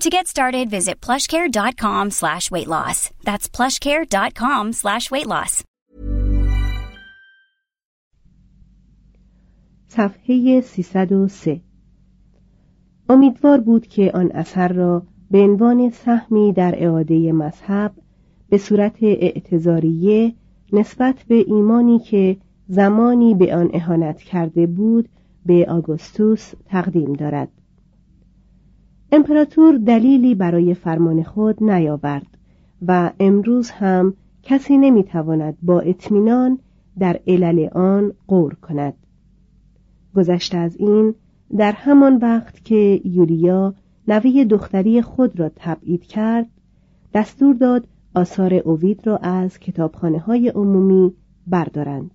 [0.00, 3.10] To get started, visit plushcare.com slash weight loss.
[3.22, 5.64] That's plushcare.com slash weight loss.
[9.88, 11.60] صفحه 303
[13.08, 17.92] امیدوار بود که آن اثر را به عنوان سهمی در اعاده مذهب
[18.48, 20.34] به صورت اعتظاریه
[20.72, 22.36] نسبت به ایمانی که
[22.68, 25.08] زمانی به آن اهانت کرده بود
[25.46, 27.48] به آگوستوس تقدیم دارد
[29.12, 32.26] امپراتور دلیلی برای فرمان خود نیاورد
[32.86, 36.58] و امروز هم کسی نمی‌تواند با اطمینان
[36.98, 38.94] در علل آن غور کند.
[40.16, 41.14] گذشته از این
[41.56, 43.74] در همان وقت که یولیا
[44.08, 46.46] نوه دختری خود را تبعید کرد
[47.14, 51.12] دستور داد آثار اوید را از کتابخانه های عمومی
[51.46, 52.10] بردارند.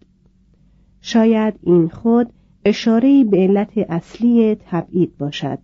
[1.02, 2.30] شاید این خود
[2.66, 5.60] اشارهی به علت اصلی تبعید باشد.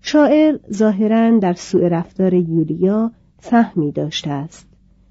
[0.00, 4.68] شاعر ظاهرا در سوء رفتار یولیا سهمی داشته است.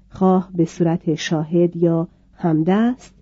[0.08, 3.14] خواه به صورت شاهد یا همدست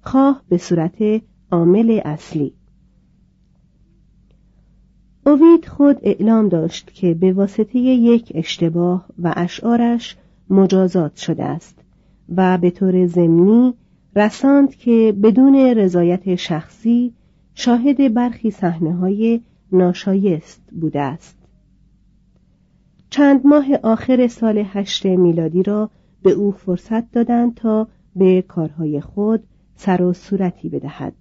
[0.00, 2.52] خواه به صورت عامل اصلی.
[5.26, 10.16] اوید خود اعلام داشت که به واسطه یک اشتباه و اشعارش
[10.50, 11.78] مجازات شده است
[12.36, 13.74] و به طور ضمنی
[14.16, 17.12] رساند که بدون رضایت شخصی
[17.54, 19.40] شاهد برخی صحنه های
[19.74, 21.38] ناشایست بوده است.
[23.10, 25.90] چند ماه آخر هشت هشت میلادی را
[26.22, 29.42] به او فرصت دادند تا به کارهای خود
[29.76, 31.14] سر و صورتی بدهد.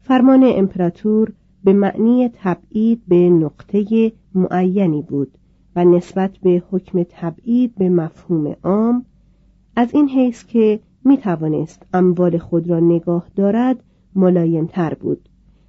[0.00, 1.32] فرمان امپراتور
[1.64, 5.38] به معنی تبعید به نقطه معینی بود
[5.76, 9.04] و نسبت به حکم تبعید به مفهوم عام
[9.76, 13.82] از این حیث که می توانست اموال خود را نگاه دارد
[14.14, 15.28] ملایمتر بود.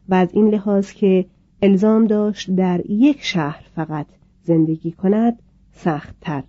[0.09, 1.25] و از این لحاظ که
[1.61, 4.05] الزام داشت در یک شهر فقط
[4.43, 5.39] زندگی کند
[5.71, 6.43] سختتر.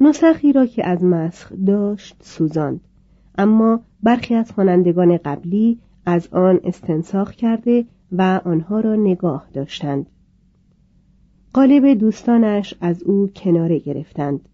[0.00, 2.80] نسخی را که از مسخ داشت سوزاند.
[3.38, 10.06] اما برخی از خوانندگان قبلی از آن استنساخ کرده و آنها را نگاه داشتند.
[11.52, 14.48] قالب دوستانش از او کناره گرفتند.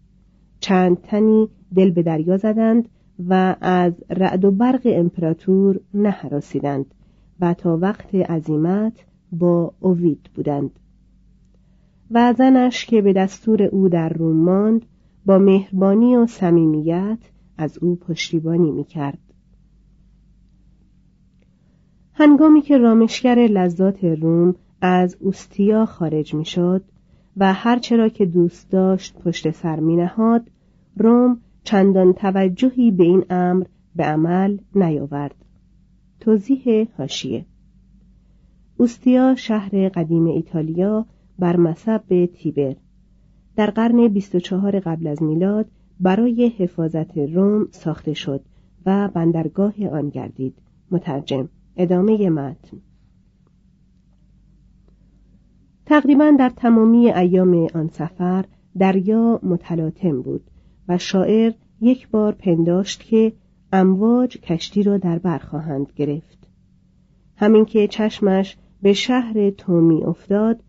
[0.59, 2.89] چند تنی دل به دریا زدند
[3.19, 6.85] و از رعد و برق امپراتور نهراسیدند
[7.39, 10.79] و تا وقت عزیمت با اوید بودند.
[12.11, 14.85] و زنش که به دستور او در روم ماند
[15.25, 17.19] با مهربانی و صمیمیت
[17.57, 19.17] از او پشتیبانی می‌کرد.
[22.13, 26.83] هنگامی که رامشگر لذات روم از اوستیا خارج می‌شد
[27.37, 30.51] و هرچرا که دوست داشت پشت سر می نهاد
[30.97, 33.65] روم چندان توجهی به این امر
[33.95, 35.35] به عمل نیاورد.
[36.19, 37.45] توضیح هاشیه
[38.77, 41.05] اوستیا شهر قدیم ایتالیا
[41.39, 42.75] بر مصب تیبر.
[43.55, 45.65] در قرن 24 قبل از میلاد
[45.99, 48.41] برای حفاظت روم ساخته شد
[48.85, 50.53] و بندرگاه آن گردید.
[50.91, 51.49] مترجم.
[51.77, 52.77] ادامه متن.
[55.85, 58.45] تقریبا در تمامی ایام آن سفر
[58.77, 60.51] دریا متلاطم بود.
[60.87, 63.33] و شاعر یک بار پنداشت که
[63.73, 66.47] امواج کشتی را در بر خواهند گرفت.
[67.35, 70.59] همین که چشمش به شهر تومی افتاد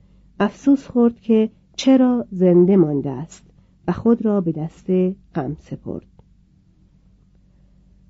[0.41, 3.45] افسوس خورد که چرا زنده مانده است
[3.89, 4.87] و خود را به دست
[5.35, 6.07] غم سپرد.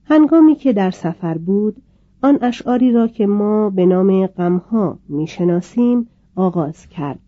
[0.04, 1.82] هنگامی که در سفر بود
[2.22, 7.20] آن اشعاری را که ما به نام غمها می‌شناسیم آغاز کرد.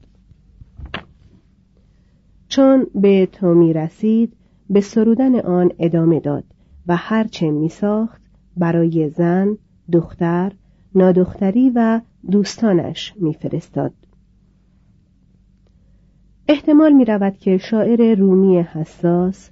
[2.48, 4.32] چون به تومی رسید
[4.70, 6.44] به سرودن آن ادامه داد
[6.86, 8.22] و هرچه می ساخت
[8.56, 9.58] برای زن،
[9.92, 10.52] دختر،
[10.94, 12.00] نادختری و
[12.30, 13.92] دوستانش میفرستاد.
[16.48, 19.50] احتمال می رود که شاعر رومی حساس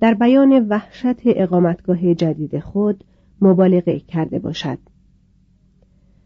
[0.00, 3.04] در بیان وحشت اقامتگاه جدید خود
[3.40, 4.78] مبالغه کرده باشد.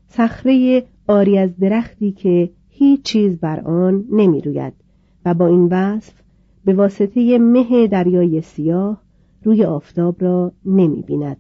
[0.09, 4.73] صخره آری از درختی که هیچ چیز بر آن نمی روید
[5.25, 6.20] و با این وصف
[6.65, 9.03] به واسطه مه دریای سیاه
[9.43, 11.37] روی آفتاب را نمی بیند.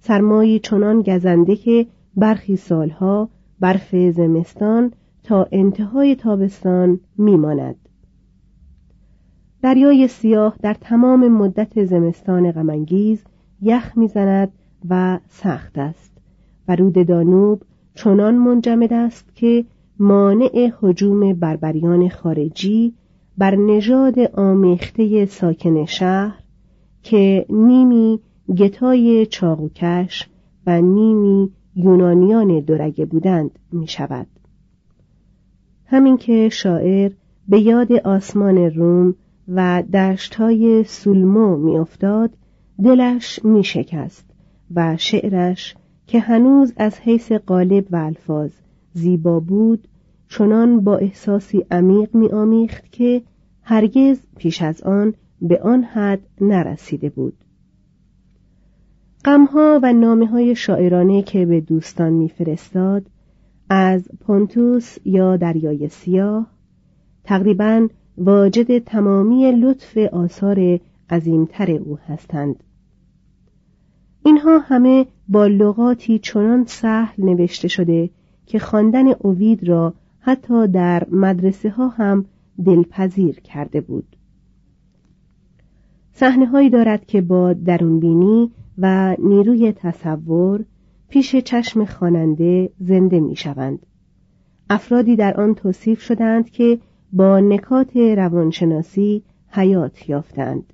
[0.00, 1.86] سرمایی چنان گزنده که
[2.16, 3.28] برخی سالها
[3.60, 4.92] برف زمستان
[5.22, 7.76] تا انتهای تابستان میماند.
[9.62, 13.24] دریای سیاه در تمام مدت زمستان غمانگیز
[13.62, 14.52] یخ می‌زند
[14.90, 16.12] و سخت است
[16.68, 17.62] و رود دانوب
[17.94, 19.64] چنان منجمد است که
[19.98, 22.94] مانع حجوم بربریان خارجی
[23.38, 26.42] بر نژاد آمیخته ساکن شهر
[27.02, 28.20] که نیمی
[28.56, 30.28] گتای چاقوکش
[30.66, 34.26] و نیمی یونانیان دورگه بودند می شود.
[35.86, 37.12] همین که شاعر
[37.48, 39.14] به یاد آسمان روم
[39.48, 42.30] و دشتهای سولمو میافتاد
[42.84, 44.24] دلش می شکست
[44.74, 45.76] و شعرش
[46.06, 48.50] که هنوز از حیث قالب و الفاظ
[48.92, 49.88] زیبا بود
[50.38, 53.22] چنان با احساسی عمیق می آمیخت که
[53.62, 57.34] هرگز پیش از آن به آن حد نرسیده بود.
[59.24, 63.06] غمها و نامه های شاعرانه که به دوستان میفرستاد
[63.70, 66.46] از پونتوس یا دریای سیاه
[67.24, 67.88] تقریبا
[68.18, 70.80] واجد تمامی لطف آثار
[71.10, 72.56] عظیمتر او هستند.
[74.24, 78.10] اینها همه با لغاتی چنان سهل نوشته شده
[78.46, 79.94] که خواندن اوید را
[80.26, 82.24] حتی در مدرسه ها هم
[82.64, 84.16] دلپذیر کرده بود
[86.12, 90.64] صحنه هایی دارد که با درونبینی و نیروی تصور
[91.08, 93.86] پیش چشم خواننده زنده می شوند.
[94.70, 96.78] افرادی در آن توصیف شدند که
[97.12, 100.72] با نکات روانشناسی حیات یافتند.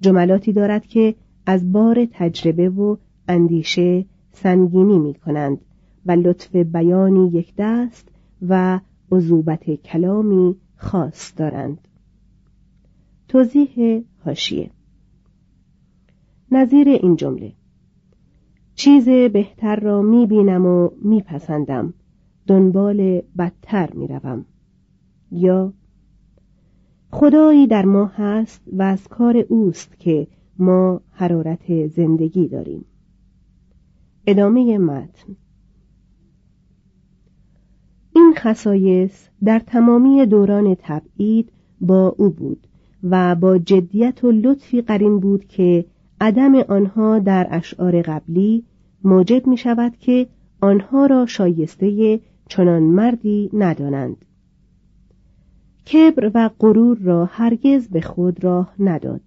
[0.00, 1.14] جملاتی دارد که
[1.46, 2.96] از بار تجربه و
[3.28, 5.58] اندیشه سنگینی می کنند
[6.06, 8.13] و لطف بیانی یک دست
[8.48, 8.80] و
[9.12, 11.88] عذوبت کلامی خاص دارند.
[13.28, 14.70] توضیح هاشیه
[16.50, 17.52] نظیر این جمله.
[18.74, 21.94] چیز بهتر را می بینم و می پسندم
[22.46, 24.44] دنبال بدتر می روم.
[25.32, 25.72] یا
[27.10, 30.26] خدایی در ما هست و از کار اوست که
[30.58, 32.84] ما حرارت زندگی داریم.
[34.26, 35.36] ادامه متن.
[38.16, 42.66] این خصایص در تمامی دوران تبعید با او بود
[43.02, 45.84] و با جدیت و لطفی قرین بود که
[46.20, 48.64] عدم آنها در اشعار قبلی
[49.04, 50.26] موجب می شود که
[50.60, 54.16] آنها را شایسته چنان مردی ندانند.
[55.92, 59.20] کبر و غرور را هرگز به خود راه نداد.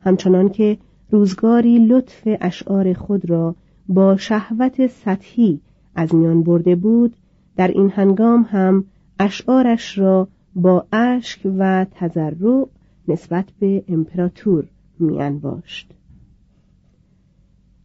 [0.00, 0.78] همچنان که
[1.10, 3.54] روزگاری لطف اشعار خود را
[3.88, 5.60] با شهوت سطحی
[5.94, 7.16] از میان برده بود
[7.56, 8.84] در این هنگام هم
[9.18, 12.66] اشعارش را با اشک و تذرع
[13.08, 14.64] نسبت به امپراتور
[14.98, 15.92] میانباشت.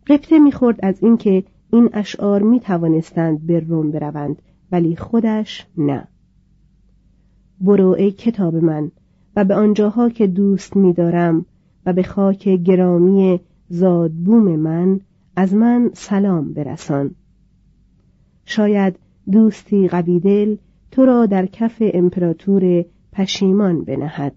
[0.08, 6.08] قبطه می‌خورد از اینکه این اشعار می توانستند به روم بروند ولی خودش نه.
[7.62, 8.92] برو ای کتاب من
[9.36, 11.46] و به آنجاها که دوست می‌دارم
[11.86, 15.00] و به خاک گرامی زادبوم من
[15.36, 17.16] از من سلام برسان.
[18.46, 18.96] شاید
[19.32, 20.56] دوستی قویدل
[20.92, 24.36] تو را در کف امپراتور پشیمان بنهد.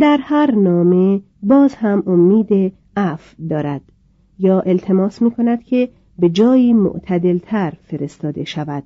[0.00, 3.82] در هر نامه باز هم امید عف دارد.
[4.38, 8.82] یا التماس می کند که به جایی معتدلتر فرستاده شود.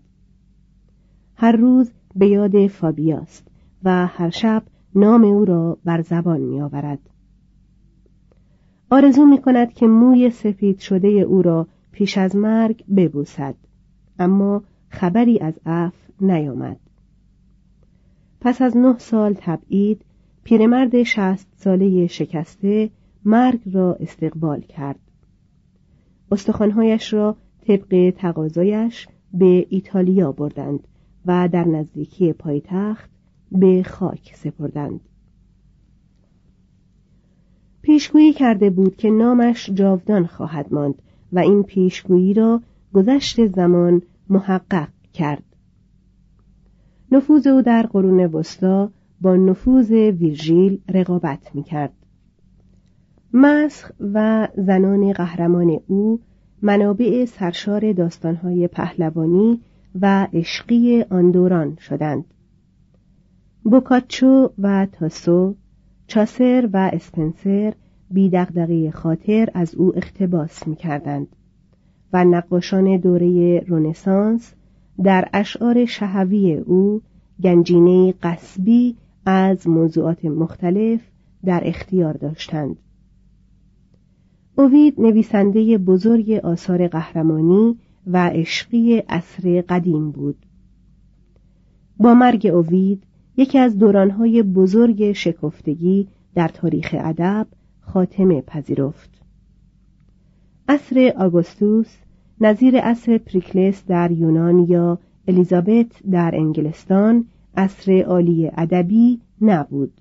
[1.37, 3.49] هر روز به یاد فابیاست
[3.85, 4.63] و هر شب
[4.95, 6.99] نام او را بر زبان می آورد.
[8.91, 13.55] آرزو می کند که موی سفید شده او را پیش از مرگ ببوسد.
[14.19, 16.77] اما خبری از اف نیامد.
[18.41, 20.03] پس از نه سال تبعید
[20.45, 22.91] پیرمرد شست ساله شکسته
[23.25, 24.99] مرگ را استقبال کرد.
[26.33, 27.37] استخوانهایش را
[27.67, 30.89] طبق تقاضایش به ایتالیا بردند
[31.27, 33.11] و در نزدیکی پایتخت
[33.53, 35.01] به خاک سپردند.
[37.83, 41.03] پیشگویی کرده بود که نامش جاودان خواهد ماند
[41.37, 42.63] و این پیشگویی را
[42.95, 45.43] گذشت زمان محقق کرد
[47.13, 48.91] نفوذ او در قرون وسطا
[49.21, 51.93] با نفوذ ویرژیل رقابت می کرد.
[53.33, 56.21] مسخ و زنان قهرمان او
[56.63, 59.61] منابع سرشار داستانهای پهلوانی
[60.01, 62.25] و عشقی آن دوران شدند.
[63.65, 65.55] بوکاچو و تاسو،
[66.07, 67.75] چاسر و اسپنسر
[68.11, 71.29] بی خاطر از او اقتباس می کردند
[72.13, 74.55] و نقاشان دوره رونسانس
[75.03, 77.03] در اشعار شهوی او
[77.43, 78.97] گنجینه قصبی
[79.27, 81.01] از موضوعات مختلف
[81.45, 82.77] در اختیار داشتند.
[84.59, 90.37] اوید نویسنده بزرگ آثار قهرمانی و عشقی عصر قدیم بود.
[91.97, 93.03] با مرگ اوید
[93.37, 97.47] یکی از دورانهای بزرگ شکفتگی در تاریخ ادب
[97.87, 99.11] خاتمه پذیرفت.
[100.69, 101.97] عصر آگوستوس
[102.41, 107.25] نظیر عصر پریکلس در یونان یا الیزابت در انگلستان
[107.57, 109.93] عصر عالی ادبی نبود.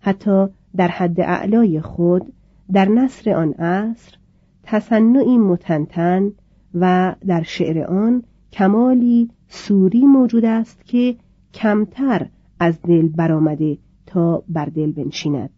[0.00, 2.32] حتی در حد اعلای خود
[2.72, 4.14] در نصر آن عصر
[4.62, 6.32] تصنعی متنتن
[6.74, 11.16] و در شعر آن کمالی سوری موجود است که
[11.54, 12.26] کمتر
[12.60, 15.50] از دل برآمده تا بر دل بنشیند.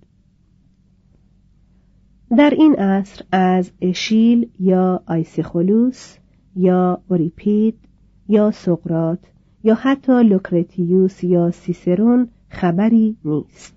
[2.36, 6.16] در این عصر از اشیل یا آیسیخولوس
[6.56, 7.78] یا اوریپید
[8.28, 9.18] یا سقرات
[9.64, 13.76] یا حتی لوکرتیوس یا سیسرون خبری نیست.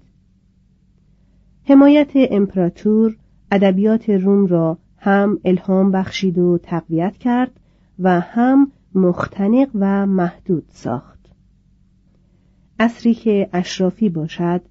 [1.64, 3.18] حمایت امپراتور
[3.52, 7.52] ادبیات روم را هم الهام بخشید و تقویت کرد
[8.00, 11.20] و هم مختنق و محدود ساخت.
[12.80, 14.62] عصری که اشرافی باشد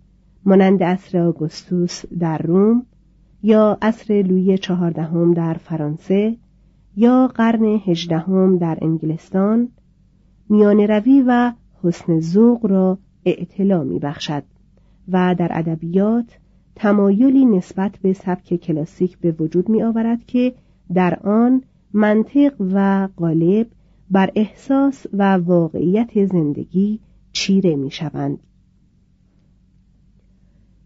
[0.44, 2.86] مانند عصر آگوستوس در روم
[3.42, 6.36] یا عصر لویی چهاردهم در فرانسه
[6.96, 9.68] یا قرن هجدهم در انگلستان
[10.48, 14.42] میان روی و حسن ذوق را اعتلا می بخشد
[15.08, 16.38] و در ادبیات
[16.74, 20.54] تمایلی نسبت به سبک کلاسیک به وجود می آورد که
[20.94, 23.66] در آن منطق و قالب
[24.10, 27.00] بر احساس و واقعیت زندگی
[27.32, 28.38] چیره می شوند.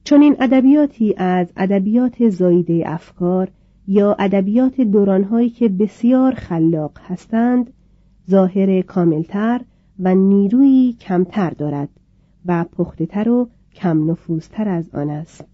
[0.07, 3.51] چون این ادبیاتی از ادبیات زایده افکار
[3.89, 7.73] یا ادبیات دورانهایی که بسیار خلاق هستند
[8.31, 9.61] ظاهر کاملتر
[9.99, 11.89] و نیرویی کمتر دارد
[12.47, 15.45] و پختهتر و کم نفوذتر از آن است.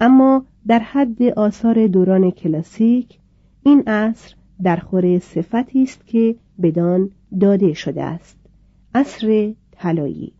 [0.00, 3.18] اما در حد آثار دوران کلاسیک
[3.62, 7.10] این عصر در خور صفتی است که بدان
[7.40, 8.38] داده شده است
[8.94, 10.32] عصر طلایی.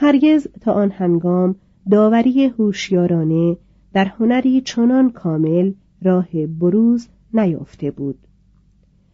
[0.00, 1.54] هرگز تا آن هنگام
[1.90, 3.56] داوری هوشیارانه
[3.92, 8.18] در هنری چنان کامل راه بروز نیافته بود.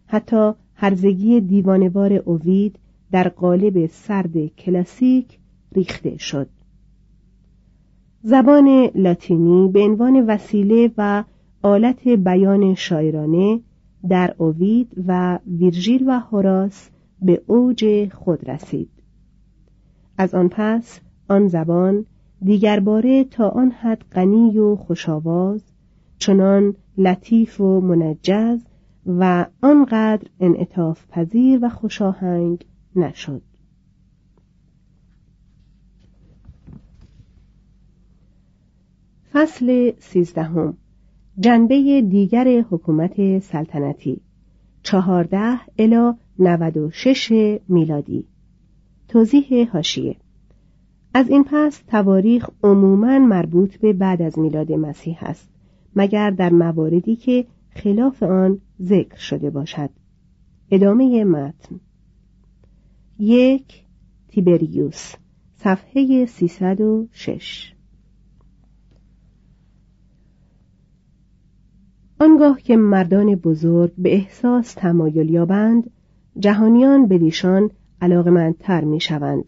[0.07, 2.79] حتی هرزگی دیوانوار اوید
[3.12, 5.38] در قالب سرد کلاسیک
[5.73, 6.49] ریخته شد.
[8.23, 11.25] زبان لاتینی به عنوان وسیله و
[11.62, 13.61] آلت بیان شاعرانه
[14.09, 16.91] در اوید و ویرژیل و هوراس
[17.23, 18.94] به اوج خود رسید.
[20.18, 22.06] از آن پس آن زبان
[22.42, 25.62] دیگر باره تا آن حد غنی و خوشاواز
[26.18, 28.64] چنان لطیف و منجز
[29.06, 32.64] و آنقدر انعطاف پذیر و خوشاهنگ
[32.97, 33.42] نشد.
[39.33, 40.76] فصل سیزدهم.
[41.40, 44.21] جنبه دیگر حکومت سلطنتی.
[44.83, 48.25] 14 الی 96 میلادی.
[49.09, 50.17] توضیح هاشیه
[51.15, 55.49] از این پس تواریخ عموما مربوط به بعد از میلاد مسیح است
[55.97, 59.91] مگر در مواردی که خلاف آن ذکر شده باشد.
[60.71, 61.81] ادامه متن.
[63.19, 63.85] یک
[64.29, 65.15] تیبریوس
[65.55, 67.75] صفحه 306
[72.21, 75.91] آنگاه که مردان بزرگ به احساس تمایل یابند
[76.39, 77.71] جهانیان به دیشان
[78.05, 79.45] علاقمندتر می شوند.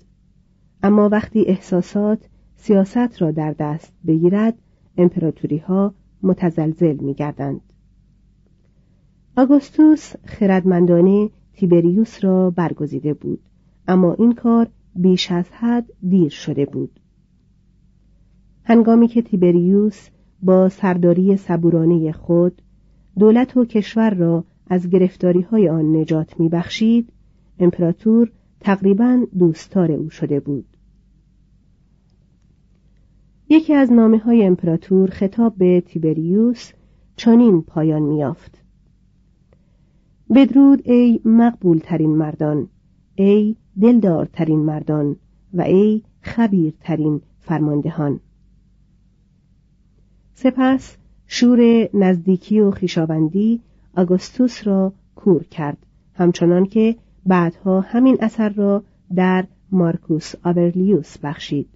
[0.82, 2.18] اما وقتی احساسات
[2.56, 4.54] سیاست را در دست بگیرد
[4.98, 7.60] امپراتوری ها متزلزل می گردند.
[9.36, 13.40] آگوستوس خردمندانه تیبریوس را برگزیده بود
[13.88, 17.00] اما این کار بیش از حد دیر شده بود
[18.64, 20.08] هنگامی که تیبریوس
[20.42, 22.62] با سرداری صبورانه خود
[23.18, 27.12] دولت و کشور را از گرفتاری های آن نجات میبخشید
[27.58, 30.66] امپراتور تقریبا دوستار او شده بود.
[33.48, 36.72] یکی از نامه های امپراتور خطاب به تیبریوس
[37.16, 38.62] چنین پایان میافت
[40.34, 42.68] بدرود ای مقبول ترین مردان
[43.14, 45.16] ای دلدارترین مردان
[45.54, 48.20] و ای خبیرترین فرماندهان.
[50.34, 50.96] سپس
[51.26, 53.60] شور نزدیکی و خیشاوندی
[53.96, 55.78] آگوستوس را کور کرد
[56.14, 58.82] همچنان که بعدها همین اثر را
[59.14, 61.68] در مارکوس آورلیوس بخشید.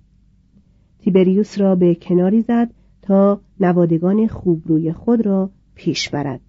[0.99, 2.71] تیبریوس را به کناری زد
[3.02, 6.40] تا نوادگان خوبروی خود را پیش برد.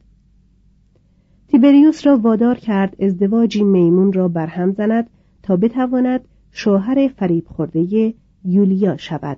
[1.48, 5.10] تیبریوس را وادار کرد ازدواجی میمون را برهم زند
[5.44, 8.14] تا بتواند شوهر فریب خورده
[8.46, 9.38] یولیا شود.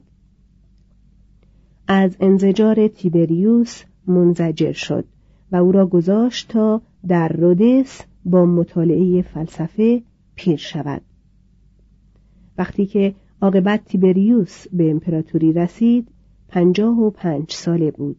[1.87, 5.05] از انزجار تیبریوس منزجر شد
[5.51, 10.01] و او را گذاشت تا در رودس با مطالعه فلسفه
[10.35, 11.01] پیر شود.
[12.57, 16.07] وقتی که عاقبت تیبریوس به امپراتوری رسید
[16.47, 18.17] پنجاه و پنج ساله بود.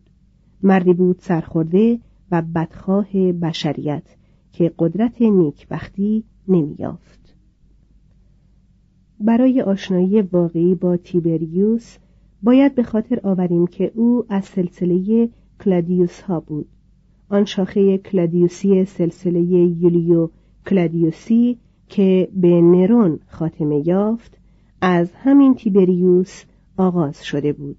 [0.63, 1.99] مردی بود سرخورده
[2.31, 4.17] و بدخواه بشریت
[4.53, 7.35] که قدرت نیکبختی نمییافت.
[9.21, 11.97] برای آشنایی واقعی با تیبریوس
[12.43, 15.29] باید به خاطر آوریم که او از سلسله
[15.65, 16.69] کلادیوس ها بود.
[17.35, 20.29] آن شاخه کلادیوسی سلسله یولیو
[20.67, 24.39] کلادیوسی که به نرون خاتمه یافت
[24.81, 26.45] از همین تیبریوس
[26.77, 27.77] آغاز شده بود.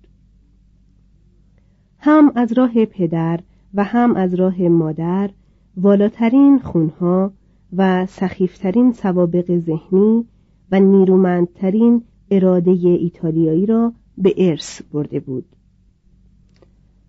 [1.99, 3.39] هم از راه پدر
[3.73, 5.29] و هم از راه مادر
[5.77, 7.31] والاترین خونها
[7.75, 10.25] و سخیفترین سوابق ذهنی
[10.71, 15.54] و نیرومندترین اراده ایتالیایی را به ارث برده بود.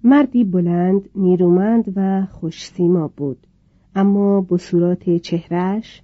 [0.07, 3.47] مردی بلند نیرومند و خوشسیما بود.
[3.95, 6.03] اما بصورات چهرش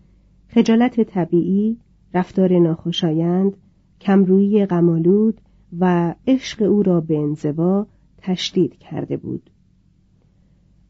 [0.49, 1.77] خجالت طبیعی
[2.15, 3.57] رفتار ناخوشایند
[4.01, 5.41] کمرویی غمالود
[5.79, 7.87] و عشق او را به انزوا
[8.19, 9.51] تشدید کرده بود.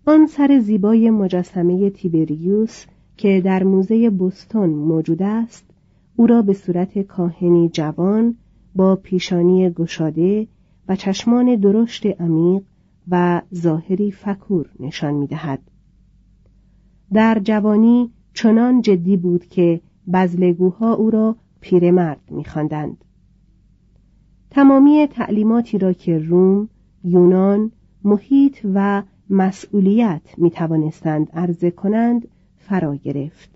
[0.07, 5.71] آن سر زیبای مجسمه تیبریوس که در موزه بستون موجود است
[6.17, 8.37] او را به صورت کاهنی جوان
[8.77, 10.47] با پیشانی گشاده
[10.89, 12.63] و چشمان درشت عمیق
[13.11, 15.61] و ظاهری فکور نشان می دهد.
[17.13, 19.81] در جوانی چنان جدی بود که
[20.13, 23.05] بزلگوها او را پیرمرد میخواندند.
[24.51, 26.69] تمامی تعلیماتی را که روم،
[27.05, 27.73] یونان،
[28.05, 33.51] محیط و مسئولیت می توانستند عرضه کنند فرا گرفت.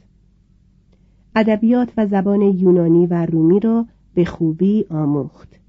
[1.37, 5.61] ادبیات و زبان یونانی و رومی را به خوبی آموخت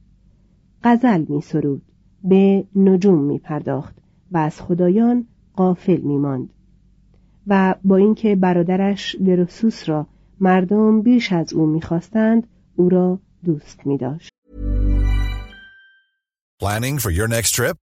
[0.83, 1.81] غزل می سرود
[2.23, 3.95] به نجوم می پرداخت
[4.31, 6.49] و از خدایان قافل می ماند
[7.47, 10.07] و با اینکه برادرش درسوس را
[10.39, 14.31] مردم بیش از او می‌خواستند او را دوست می داشت.
[16.63, 17.86] Planning for your next trip?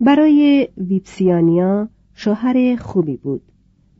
[0.00, 3.42] برای ویپسیانیا شوهر خوبی بود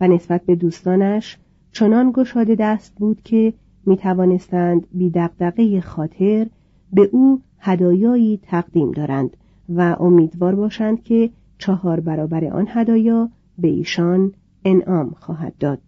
[0.01, 1.39] و نسبت به دوستانش
[1.73, 3.53] چنان گشاده دست بود که
[3.87, 6.47] می توانستند بی دقدقه خاطر
[6.93, 9.37] به او هدایایی تقدیم دارند
[9.69, 14.33] و امیدوار باشند که چهار برابر آن هدایا به ایشان
[14.65, 15.81] انعام خواهد داد.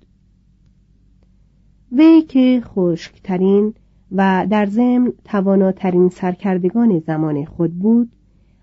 [1.92, 3.74] وی که خشکترین
[4.12, 8.10] و در ضمن تواناترین سرکردگان زمان خود بود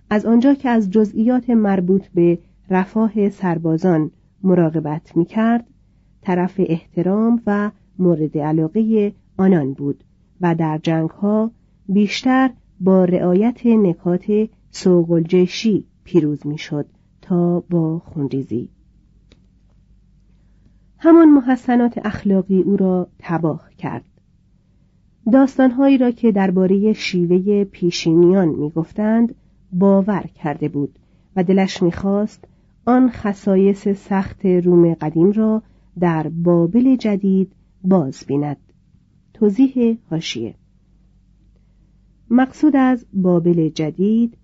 [0.10, 2.39] از آنجا که از جزئیات مربوط به
[2.70, 4.12] رفاه سربازان
[4.44, 5.68] مراقبت می کرد
[6.22, 10.04] طرف احترام و مورد علاقه آنان بود
[10.41, 11.52] و در جنگ ها
[11.89, 16.86] بیشتر با رعایت نکات سوگلجشی پیروز می شد
[17.22, 18.70] تا با خونریزی.
[20.98, 24.06] همان محسنات اخلاقی او را تباه کرد.
[25.32, 29.36] داستانهایی را که درباره شیوه پیشینیان می‌گفتند
[29.71, 30.99] باور کرده بود
[31.36, 32.47] و دلش می‌خواست
[32.86, 35.62] آن خصایص سخت روم قدیم را
[35.99, 37.51] در بابل جدید
[37.84, 38.58] باز بیند.
[39.34, 40.56] توضیح هاشیه
[42.30, 44.38] مقصود از بابل جدید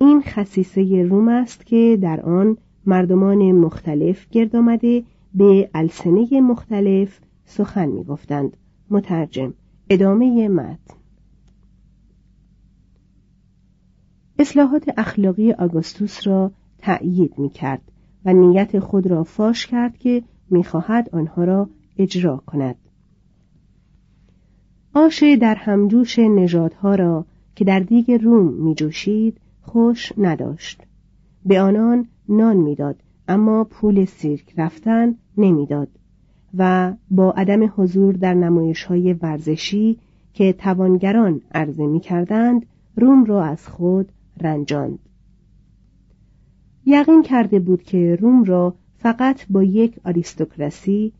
[0.00, 5.02] این خصیصه روم است که در آن مردمان مختلف گرد آمده
[5.34, 8.56] به السنه مختلف سخن می‌گفتند.
[8.90, 9.54] مترجم
[9.90, 10.99] ادامه متن.
[14.40, 17.82] اصلاحات اخلاقی آگوستوس را تأیید می کرد
[18.24, 22.76] و نیت خود را فاش کرد که می‌خواهد آنها را اجرا کند.
[24.94, 27.24] آش در همجوش نژادها را
[27.54, 30.82] که در دیگ روم می جوشید خوش نداشت.
[31.46, 32.96] به آنان نان می‌داد
[33.28, 35.88] اما پول سیرک رفتن نمی‌داد
[36.58, 39.98] و با عدم حضور در نمایش های ورزشی
[40.34, 44.98] که توانگران عرضه می کردند روم را از خود رنجاند.
[46.86, 51.12] یقین کرده بود که روم را فقط با یک آریستوکراسی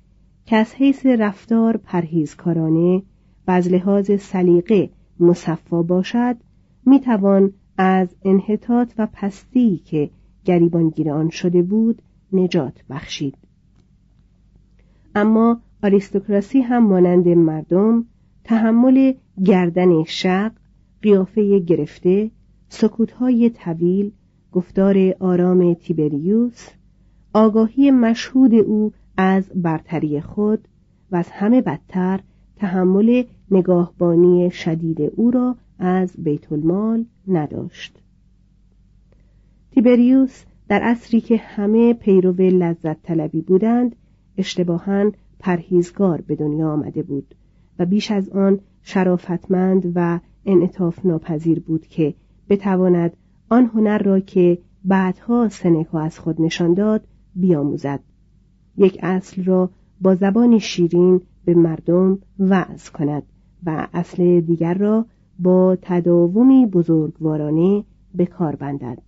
[0.47, 3.03] که از حیث رفتار پرهیزکارانه
[3.47, 6.37] و از لحاظ سلیقه مصفا باشد
[6.87, 10.11] می‌توان از انحطاط و پستی که
[10.45, 12.03] گریبانگیر آن شده بود
[12.33, 13.35] نجات بخشید.
[15.15, 18.05] اما آریستوکراسی هم مانند مردم
[18.45, 19.13] تحمل
[19.45, 20.53] گردن شق
[21.03, 22.31] قیافه گرفته
[22.73, 24.13] سکوتهای طویل
[24.53, 26.69] گفتار آرام تیبریوس
[27.35, 30.69] آگاهی مشهود او از برتری خود
[31.13, 32.21] و از همه بدتر
[32.57, 37.99] تحمل نگاهبانی شدید او را از بیت المال نداشت.
[39.71, 43.97] تیبریوس در عصری که همه پیرو لذت طلبی بودند
[44.37, 47.35] اشتباها پرهیزگار به دنیا آمده بود
[47.79, 52.15] و بیش از آن شرافتمند و انعطاف ناپذیر بود که
[52.51, 53.17] بتواند
[53.49, 58.01] آن هنر را که بعدها سنکا از خود نشان داد بیاموزد.
[58.77, 63.23] یک اصل را با زبانی شیرین به مردم وعظ کند
[63.67, 65.07] و اصل دیگر را
[65.39, 67.85] با تداومی بزرگوارانه
[68.15, 68.99] به کار بندد.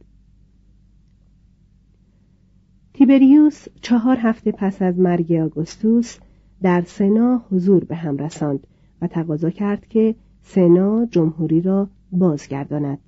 [2.94, 6.18] تیبریوس چهار هفته پس از مرگ آگوستوس
[6.62, 8.66] در سنا حضور به هم رساند
[9.02, 12.98] و تقاضا کرد که سنا جمهوری را بازگرداند.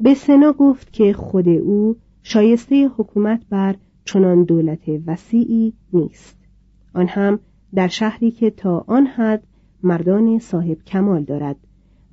[0.00, 6.36] به سنا گفت که خود او شایسته حکومت بر چنان دولت وسیعی نیست.
[6.94, 7.38] آن هم
[7.74, 9.42] در شهری که تا آن حد
[9.82, 11.56] مردان صاحب کمال دارد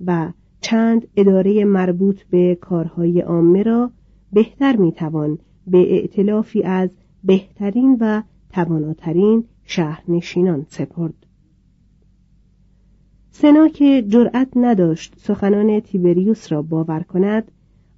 [0.06, 3.92] و چند اداره مربوط به کارهای عامه را
[4.34, 6.90] بهتر می‌توان به ائتلافی از
[7.24, 11.14] بهترین و تواناترین شهرنشینان سپرد.
[13.32, 17.52] سنا که جرأت نداشت سخنان تیبریوس را باور کند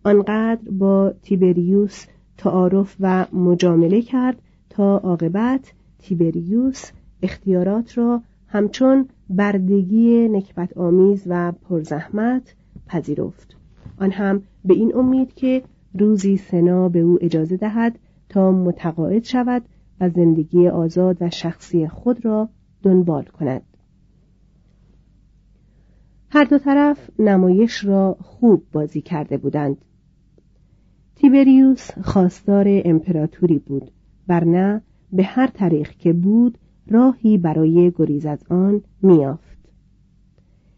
[0.07, 2.05] آنقدر با تیبریوس
[2.37, 6.91] تعارف و مجامله کرد تا عاقبت تیبریوس
[7.21, 13.55] اختیارات را همچون بردگی نکبت آمیز و پرزحمت پذیرفت.
[13.97, 19.63] آن هم به این امید که روزی سنا به او اجازه دهد تا متقاعد شود
[20.01, 22.49] و زندگی آزاد و شخصی خود را
[22.83, 23.61] دنبال کند.
[26.29, 29.77] هر دو طرف نمایش را خوب بازی کرده بودند.
[31.21, 33.91] تیبریوس خواستار امپراتوری بود
[34.27, 34.81] برنه
[35.13, 39.57] به هر طریق که بود راهی برای گریز از آن میافت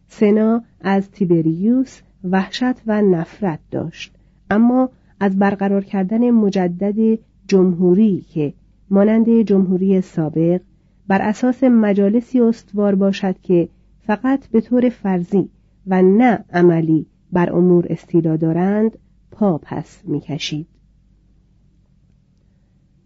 [0.08, 4.14] سنا از تیبریوس وحشت و نفرت داشت
[4.50, 8.52] اما از برقرار کردن مجدد جمهوری که
[8.90, 10.60] مانند جمهوری سابق
[11.08, 13.68] بر اساس مجالسی استوار باشد که
[14.06, 15.48] فقط به طور فرضی
[15.86, 18.98] و نه عملی بر امور استیلا دارند
[19.30, 20.66] پا پس می‌کشید.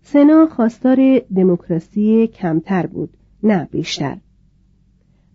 [0.02, 4.16] سنا خواستار دموکراسی کمتر بود نه بیشتر.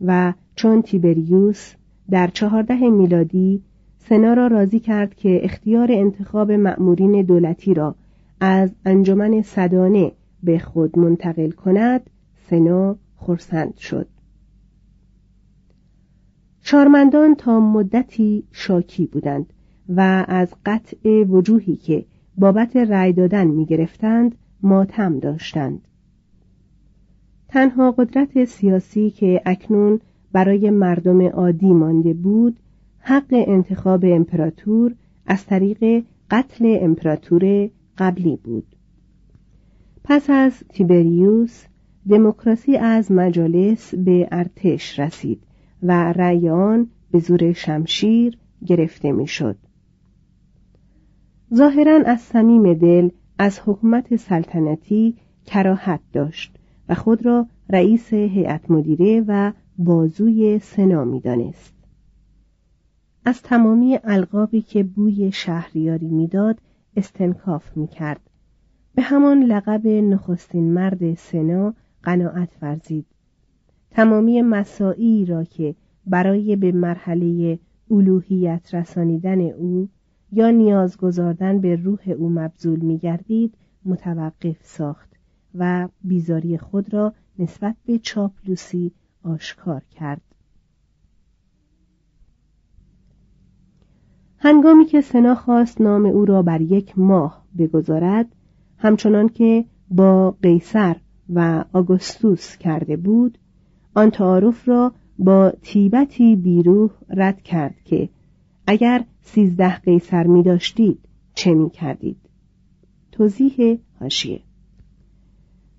[0.01, 1.73] و چون تیبریوس
[2.09, 3.63] در چهارده میلادی
[3.99, 7.95] سنا را راضی کرد که اختیار انتخاب مأمورین دولتی را
[8.39, 10.11] از انجمن صدانه
[10.43, 12.09] به خود منتقل کند
[12.49, 14.07] سنا خرسند شد.
[16.61, 19.53] شارمندان تا مدتی شاکی بودند.
[19.89, 22.05] و از قطع وجوهی که
[22.37, 25.81] بابت رأی دادن می گرفتند ماتم داشتند
[27.47, 29.99] تنها قدرت سیاسی که اکنون
[30.31, 32.59] برای مردم عادی مانده بود
[32.99, 38.75] حق انتخاب امپراتور از طریق قتل امپراتور قبلی بود
[40.03, 41.65] پس از تیبریوس
[42.09, 45.43] دموکراسی از مجالس به ارتش رسید
[45.83, 49.57] و رأی آن به زور شمشیر گرفته می‌شد.
[51.55, 53.09] ظاهرا از صمیم دل
[53.39, 56.55] از حکومت سلطنتی کراهت داشت
[56.89, 61.73] و خود را رئیس هیئت مدیره و بازوی سنا می‌دانست.
[63.25, 66.59] از تمامی القابی که بوی شهریاری می‌داد
[66.95, 68.29] استنکاف می‌کرد.
[68.95, 73.05] به همان لقب نخستین مرد سنا قناعت ورزید.
[73.91, 77.59] تمامی مساعی را که برای به مرحله
[77.91, 79.89] الوهیت رسانیدن او
[80.31, 83.53] یا نیاز گذاردن به روح او مبذول میگردید
[83.85, 85.09] متوقف ساخت
[85.55, 88.91] و بیزاری خود را نسبت به چاپلوسی
[89.23, 90.21] آشکار کرد.
[94.37, 98.25] هنگامی که سنا خواست نام او را بر یک ماه بگذارد
[98.77, 100.95] همچنان که با قیصر
[101.29, 103.37] و آگوستوس کرده بود
[103.95, 108.09] آن تعارف را با تیبتی بیروح رد کرد که
[108.71, 110.99] اگر سیزده قیصر می داشتید
[111.35, 112.17] چه می کردید؟
[113.11, 114.41] توضیح هاشیه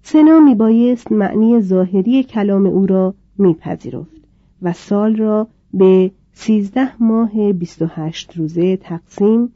[0.03, 4.20] سنا می بایست معنی ظاهری کلام او را میپذیرفت
[4.62, 9.53] و سال را به سیزده ماه بیست و هشت روزه تقسیم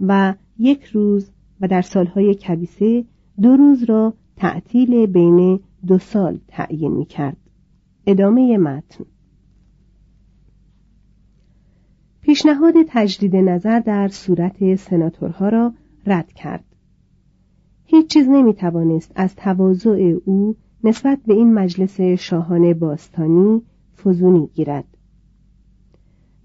[0.00, 3.04] و یک روز و در سالهای کبیسه
[3.42, 7.36] دو روز را تعطیل بین دو سال تعیین می کرد.
[8.06, 9.04] ادامه متن
[12.22, 15.72] پیشنهاد تجدید نظر در صورت سناتورها را
[16.06, 16.64] رد کرد.
[17.84, 23.62] هیچ چیز نمی توانست از تواضع او نسبت به این مجلس شاهان باستانی
[24.04, 24.84] فزونی گیرد.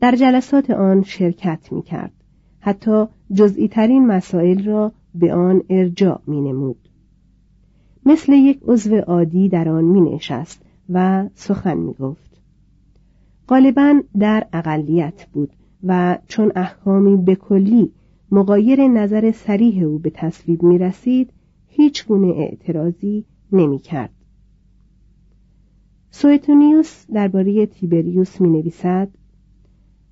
[0.02, 2.12] در جلسات آن شرکت می کرد.
[2.60, 6.90] حتی جزئی ترین مسائل را به آن ارجاع می نمود.
[8.06, 12.42] مثل یک عضو عادی در آن می نشست و سخن می گفت.
[13.50, 17.92] غالبا در اقلیت بود و چون احکامی به کلی
[18.32, 21.30] مقایر نظر سریح او به تصویب می رسید
[21.68, 24.10] هیچ گونه اعتراضی نمی کرد.
[26.12, 29.10] سویتونیوس درباره تیبریوس می نویسد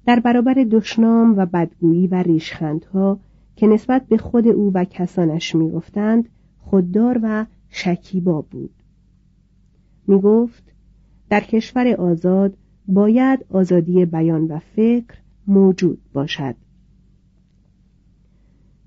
[0.06, 3.20] در برابر دشنام و بدگویی و ریشخندها
[3.56, 8.74] که نسبت به خود او و کسانش می گفتند خوددار و شکیبا بود
[10.08, 10.64] می گفت
[11.30, 15.16] در کشور آزاد باید آزادی بیان و فکر
[15.48, 16.56] موجود باشد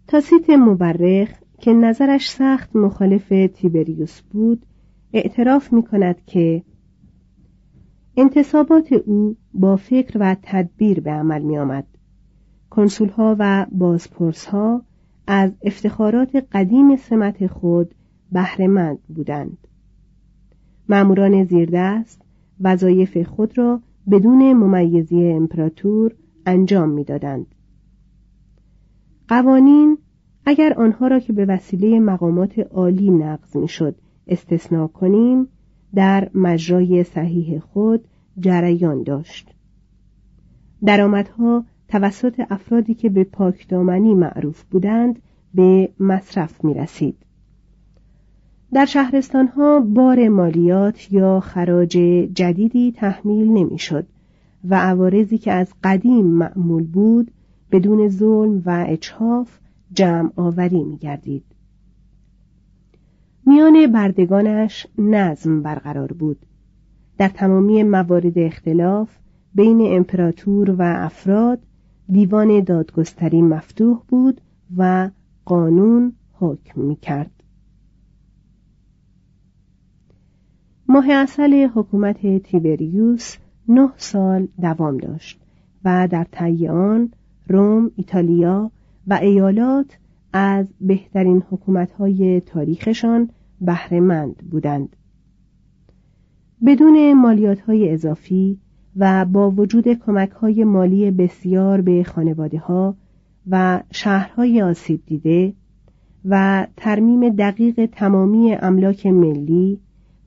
[0.07, 4.67] تاسیت مبرخ که نظرش سخت مخالف تیبریوس بود
[5.13, 6.63] اعتراف می کند که
[8.17, 11.87] انتصابات او با فکر و تدبیر به عمل می آمد.
[12.71, 14.83] کنسول ها و بازپرس ها
[15.27, 17.95] از افتخارات قدیم سمت خود
[18.33, 19.59] بهرهمند بودند.
[20.89, 22.23] ماموران زیردست
[22.61, 26.15] وظایف خود را بدون ممیزی امپراتور
[26.49, 27.47] انجام می‌دادند.
[29.29, 29.99] قوانین
[30.47, 33.95] اگر آنها را که به وسیله مقامات عالی نقض می‌شد
[34.27, 35.49] استثنا کنیم
[35.95, 38.05] در مجرای صحیح خود
[38.39, 39.55] جریان داشت
[40.85, 45.23] درآمدها توسط افرادی که به پاکدامنی معروف بودند
[45.55, 47.17] به مصرف می رسید.
[48.73, 51.99] در شهرستانها بار مالیات یا خراج
[52.35, 54.07] جدیدی تحمیل نمی‌شد
[54.69, 57.31] و عوارضی که از قدیم معمول بود
[57.73, 59.59] بدون ظلم و اچهاف
[59.93, 61.45] جمع آوری می گردید.
[63.47, 66.39] میان بردگانش نظم برقرار بود.
[67.19, 69.17] در تمامی موارد اختلاف
[69.55, 71.59] بین امپراتور و افراد
[72.11, 74.41] دیوان دادگستری مفتوح بود
[74.77, 75.11] و
[75.45, 77.31] قانون حکم می کرد.
[80.89, 83.37] ماه اصل حکومت تیبریوس
[83.69, 85.41] نه سال دوام داشت
[85.85, 86.69] و در طی
[87.49, 88.71] روم، ایتالیا
[89.07, 89.99] و ایالات
[90.33, 94.97] از بهترین حکومتهای تاریخشان بهرهمند بودند.
[96.67, 98.59] بدون مالیات های اضافی
[98.97, 102.95] و با وجود کمک های مالی بسیار به خانواده ها
[103.51, 105.53] و شهرهای آسیب دیده
[106.25, 109.81] و ترمیم دقیق تمامی املاک ملی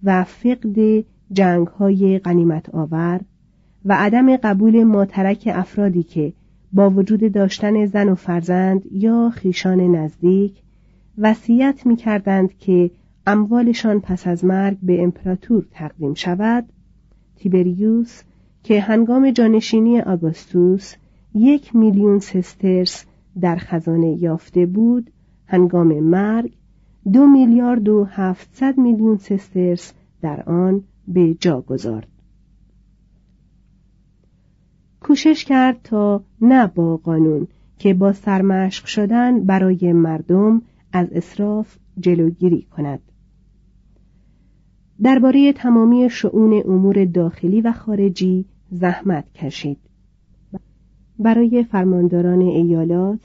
[0.03, 3.21] و فقد جنگ های قنیمت آور
[3.85, 6.33] و عدم قبول ماترک افرادی که
[6.73, 10.61] با وجود داشتن زن و فرزند یا خیشان نزدیک
[11.17, 12.91] وصیت می کردند که
[13.27, 16.65] اموالشان پس از مرگ به امپراتور تقدیم شود
[17.35, 18.21] تیبریوس
[18.63, 20.95] که هنگام جانشینی آگوستوس
[21.35, 23.05] یک میلیون سسترس
[23.41, 25.11] در خزانه یافته بود
[25.47, 26.51] هنگام مرگ
[27.13, 32.10] دو میلیارد و هفتصد میلیون سسترس در آن به جا گذارد.
[35.01, 40.61] کوشش کرد تا نه با قانون که با سرمشق شدن برای مردم
[40.93, 42.99] از اصراف جلوگیری کند.
[45.03, 49.77] درباره تمامی شعون امور داخلی و خارجی زحمت کشید.
[51.19, 53.19] برای فرمانداران ایالات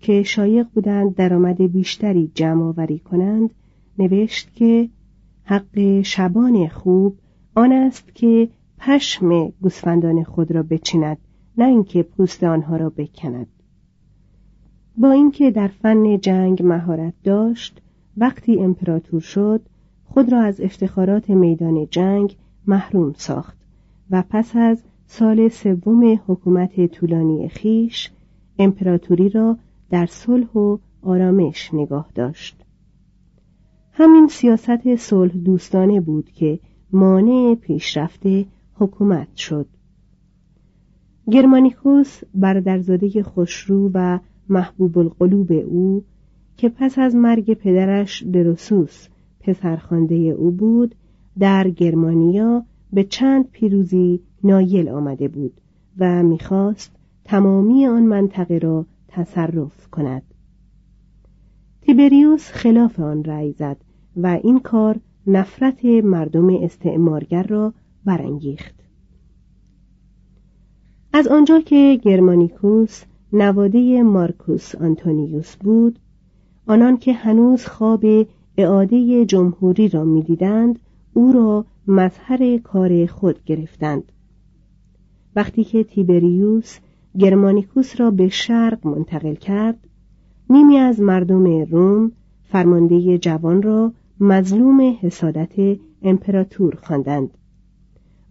[0.00, 3.50] که شایق بودند درآمد بیشتری جمع آوری کنند
[3.98, 4.88] نوشت که
[5.44, 7.16] حق شبان خوب
[7.54, 11.18] آن است که پشم گوسفندان خود را بچیند
[11.58, 13.46] نه اینکه پوست آنها را بکند.
[14.96, 17.82] با اینکه در فن جنگ مهارت داشت
[18.16, 19.60] وقتی امپراتور شد
[20.04, 22.36] خود را از افتخارات میدان جنگ
[22.66, 23.58] محروم ساخت
[24.10, 28.10] و پس از سال سوم حکومت طولانی خیش
[28.58, 29.58] امپراتوری را
[29.90, 32.64] در صلح و آرامش نگاه داشت.
[33.92, 36.58] همین سیاست صلح دوستانه بود که
[36.92, 38.22] مانع پیشرفت
[38.78, 39.66] حکومت شد.
[41.30, 46.04] گرمانیکوس برادرزاده خوشرو و محبوب القلوب او
[46.56, 49.08] که پس از مرگ پدرش دروسوس
[49.40, 50.94] پسرخوانده او بود
[51.38, 55.60] در گرمانیا به چند پیروزی نایل آمده بود
[55.98, 60.22] و می‌خواست تمامی آن منطقه را تصرف کند.
[61.80, 63.76] تیبریوس خلاف آن رأی زد
[64.16, 67.74] و این کار نفرت مردم استعمارگر را
[68.08, 68.74] برانگیخت.
[71.12, 75.98] از آنجا که گرمانیکوس نواده مارکوس آنتونیوس بود
[76.66, 78.04] آنان که هنوز خواب
[78.56, 80.78] اعاده جمهوری را می‌دیدند
[81.14, 84.12] او را مظهر کار خود گرفتند.
[85.36, 86.78] وقتی که تیبریوس
[87.18, 89.78] گرمانیکوس را به شرق منتقل کرد
[90.50, 97.37] نیمی از مردم روم فرمانده جوان را مظلوم حسادت امپراتور خواندند.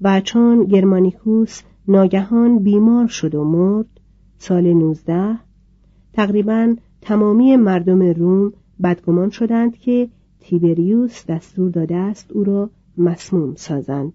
[0.02, 3.88] و چون گرمانیکوس ناگهان بیمار شد و مرد
[4.38, 5.40] سال نوزده
[6.14, 14.14] تقریبا تمامی مردم روم بدگمان شدند که تیبریوس دستور داده است او را مسموم سازند.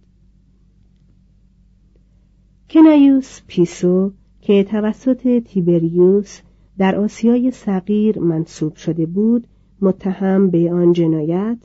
[2.70, 6.40] کنیوس پیسو که توسط تیبریوس
[6.78, 9.46] در آسیای صغیر منصوب شده بود
[9.80, 11.58] متهم به آن جنایت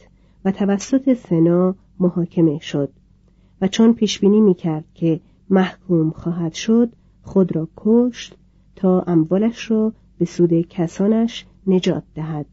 [0.45, 2.89] و توسط سنا محاکمه شد.
[3.61, 6.89] و چون پیش بینی می‌کرد که محکوم خواهد شد
[7.23, 8.35] خود را کشت
[8.75, 12.45] تا اموالش را به سود کسانش نجات دهد.